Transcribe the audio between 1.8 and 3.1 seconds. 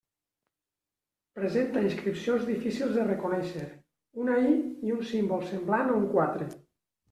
inscripcions difícils de